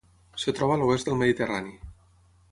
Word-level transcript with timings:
Es 0.37 0.45
troba 0.59 0.77
a 0.77 0.77
l'oest 0.81 1.09
del 1.11 1.19
Mediterrani. 1.19 1.75